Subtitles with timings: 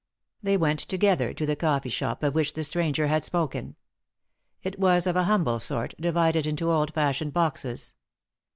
[0.41, 3.75] They went together to the coffee shop of which the stranger had spoken.
[4.63, 7.93] It was of a humble sort, divided into old fashioned boxes.